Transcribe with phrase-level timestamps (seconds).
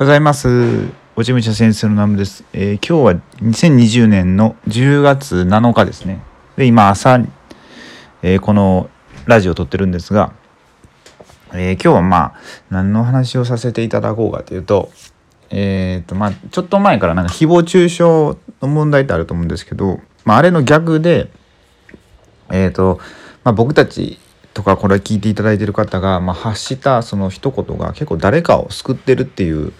[0.00, 0.92] おはようございます。
[1.16, 2.44] おちむちゃ先生のナムです。
[2.52, 6.22] えー今日は2020年の10月7日ですね。
[6.56, 7.18] で、今朝、
[8.22, 8.90] えーこの
[9.26, 10.32] ラジオを撮ってるんですが、
[11.52, 12.34] えー今日はまあ、
[12.70, 14.92] 何の話をさせていただこうかというと、
[15.50, 18.04] えっ、と、まあ、ちょっと前からなんか誹謗中傷
[18.62, 21.28] の問題ってあると思うんですけど、まあ、あれの逆で、
[22.52, 23.00] えっ、と、
[23.42, 24.20] まあ、僕たち
[24.58, 29.72] とかこれ聞いていただいてる方が、まあ、発したその一言が結構誰かを救ってるっていう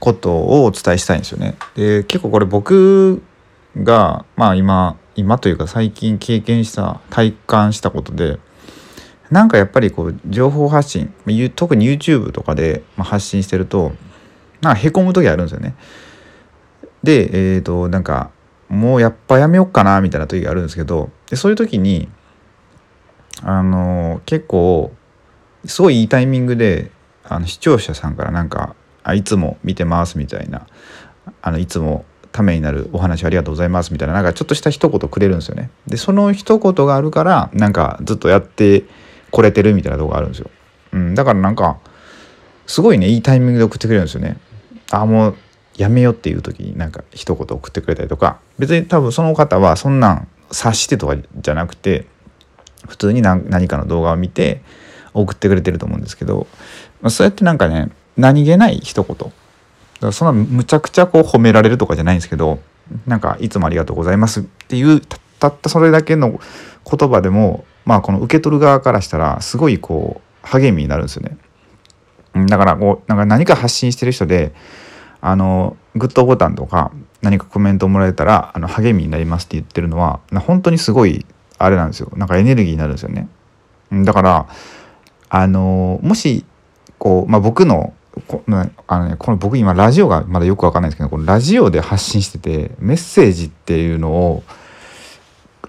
[0.00, 1.54] ことをお伝えしたいんですよね。
[1.76, 3.22] で結構これ僕
[3.74, 8.38] がまあ今今というか最近経験した体感したことで
[9.30, 11.10] なんかやっぱりこう情報発信
[11.54, 13.92] 特に YouTube とかで発信してると
[14.60, 15.74] なんかへこむ時あるんですよね。
[17.02, 18.30] でえっ、となんか
[18.68, 22.10] もうやっぱやめよっかなみたいな時があるんですけどでそういう時に
[23.42, 24.92] あの結構
[25.64, 26.90] すごいいいタイミングで
[27.24, 28.74] あの視聴者さんからなんか
[29.04, 30.66] 「あいつも見てます」みたいな
[31.40, 35.70] あのいつもためになるお話ありがとうございますみたいななんかちょっとした一言くれるんですよね。
[35.86, 38.84] でその一言があるからなんかずっとやって
[39.30, 40.50] これてるみたいなとこがあるんですよ。
[40.92, 41.78] うん、だからなんか
[42.66, 44.38] すごいねいいタイミングで送ってくれるんですよね。
[44.90, 45.34] あもう
[45.76, 52.06] やめよっていう時になんか一言送ってくれたりとか別に多分その方はそんなん察してとかじゃなくて
[52.88, 54.62] 普通に何かの動画を見て
[55.14, 56.46] 送ってくれてると思うんですけど、
[57.00, 62.60] まあ、そうやってなんかね何気ない一言そんなむちゃくちゃこう褒められるとかじゃないんですけど
[63.06, 66.40] なんか「いつもありがとうございます」っていうたったそれだけの
[66.88, 71.36] 言葉でもまあこの受け取る側からしたらすごいこう励みになるんですよね。
[72.46, 74.52] だからこうなんか何か発信してる人で
[75.20, 81.26] あのグッドボタンとか何かコメントをもらえたらあの励みになりますって言ってるのは本当にすごい
[81.64, 83.28] あれなんですよなんかエネルギーになるんですよね。
[83.92, 84.46] だから
[85.28, 86.44] あのもし
[86.98, 87.94] こう、まあ、僕の
[88.28, 88.42] こ
[88.86, 94.42] あの、ね、この僕今ラジオがまだよくわかんないんですけどこのラジオで発信しててメッセージっていうのを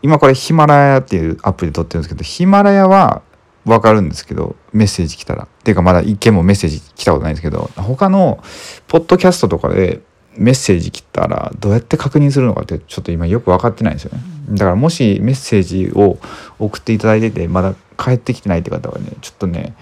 [0.02, 3.22] 今これヒマラヤっていうアプリで撮ってるんですけどヒマラヤは
[3.66, 8.44] わかるんですけどメッセージ来たらっていうかまだ一件もメッセージ来たことないんですけど他の
[8.88, 10.01] ポッドキャストとかで
[10.38, 14.23] メッセージ来たらどうやって確認するのかってちょっと今よく分かってないんですよね。
[14.49, 16.17] だからもしメッセージを
[16.59, 19.75] 送っていただいててまだ帰ってきてないって方はねちょっとね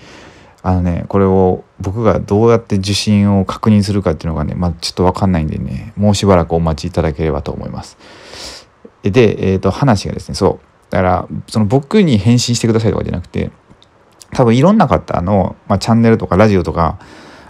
[0.62, 7.98] あのねこれを僕がどうやって受信を確認するかっていうのがねまだちょっと分かんないんでねもうしばらくお待ちいただければと思います。
[9.04, 10.92] で、えー、と話がですねそう。
[10.92, 13.50] だからその僕に返信してくださいとかじゃなくて
[14.34, 17.00] 多分いろんな方の、まあ、チャンネルとかラジオとか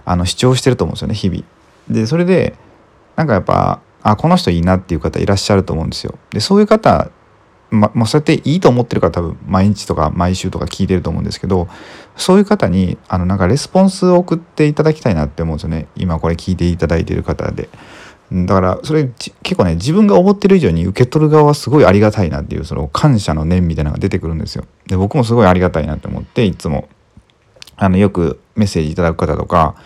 [0.04, 1.44] あの視聴してると思うんですよね日々。
[1.88, 2.54] でそれで
[3.22, 6.18] なんかやっぱあこの人いいなっていう方いらっしゃると思うんですよ。
[6.30, 7.10] でそういう方
[7.70, 11.68] ままあ、そうやっていいと思ってるから多分毎日とか毎週とか聞いてると思うんですけど
[12.16, 17.70] そういう方にあのなんかレスポンスを送っていただきたいなって思うんですよね今これ聞いていただいてる方で。
[18.30, 19.10] だからそれ
[19.42, 24.64] 結構ね自分が思ってる以上に受け取る側はすごいありがたいなっていうその感謝の念みたいなのが出てくるんですよ。
[24.86, 26.88] で僕もすごいありがたいなって思っていつも
[27.76, 29.76] あのよくメッセージいただく方とか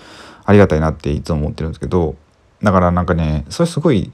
[0.45, 2.15] ありがたいなっていつも思ってるんですけど
[2.62, 4.12] だからなんかねそれすごい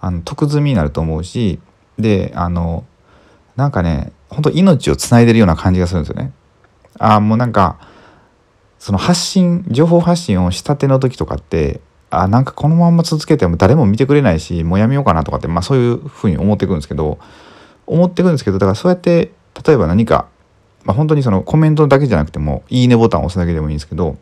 [0.00, 1.60] あの得済みになると思うし
[1.98, 2.84] であの
[3.56, 6.32] なんかね本当命をつないでるような感じがするんですよね。
[6.98, 7.78] ああもうなんか
[8.78, 11.80] その発信情報発信をしたての時とかって
[12.10, 17.18] あなんかこのまんま続けても誰も見てくれないしもうやめようかなとかってまあそういうふうに思ってくるんですけど
[17.86, 19.32] 思ってくるんですけどだからそうやって
[19.66, 20.28] 例えば何か、
[20.84, 24.16] まあ、本当にそのコメントだけじゃなくても「いいね」ボタンを押すだけでもいいんですけど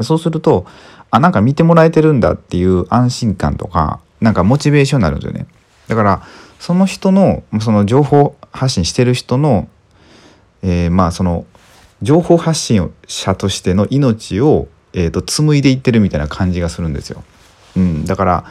[0.00, 0.66] そうすると
[1.10, 5.46] あなんか見てもらえてるんだっていう安心感とかなんかモチベーションになるんですよね。
[5.88, 6.22] だから
[6.58, 9.68] その人のその情報発信してる人の、
[10.62, 11.44] えーまあその
[12.02, 17.22] 情報発信者としての命を、えー、と紡いでいってるみたいな感じがするんですよ。
[17.76, 18.44] うん、だから、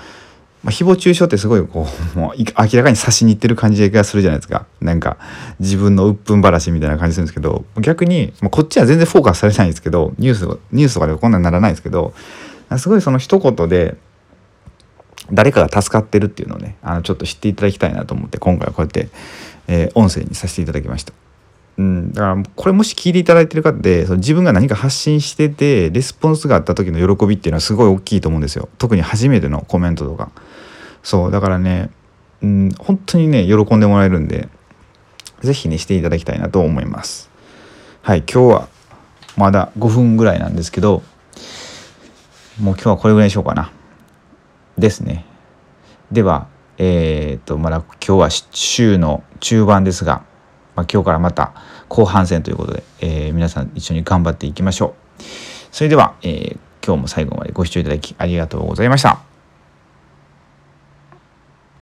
[0.64, 2.46] まあ、誹謗中傷ってすごいこう もう明
[2.78, 4.66] らかに差しにいってる感じがするじゃないですか。
[4.80, 5.18] なんか
[5.60, 12.14] 自分の鬱憤話みたいな感じするんですけど逆に、まあ、こっちは全然フォーカスされないんですけどニュースニュースとかでこんなんならないですけど
[12.78, 13.96] すごいその一言で
[15.32, 19.10] 誰かが助かってるっていうのをねあのちょっと知っていただきたいなと思って今回はこうやって、
[19.68, 21.14] えー音声にさせていただきました。
[21.78, 28.70] うん、だからこれもし聞いていただいてる方でその自分が何か発信しててレスポンスがあった時の喜びっていうのはすごい大きいと思うんですよ。
[28.78, 30.32] 特に初めてのコメントとか。
[31.04, 31.90] そうだからね、
[32.42, 34.50] うん、本当にね喜んでもらえるんで
[35.42, 37.30] 是非ねしていただきたいなと思います。
[38.02, 38.68] はい今日は
[39.38, 41.04] まだ5分ぐらいなんですけど
[42.60, 43.72] もう今日はこれぐらいにしようかな。
[44.78, 45.26] ですね。
[46.12, 50.24] ではえっ、とまだ今日は週の中盤ですが、
[50.76, 51.54] まあ、今日からまた
[51.90, 55.24] 後半戦ということで、えー皆さん一緒に頑張っていきましょう。
[55.72, 59.31] それでは、えー今日も最後までご視聴いただきありがとうございました。